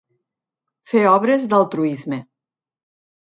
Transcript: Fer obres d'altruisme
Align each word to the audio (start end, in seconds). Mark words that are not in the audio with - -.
Fer 0.93 1.03
obres 1.09 1.45
d'altruisme 1.51 2.19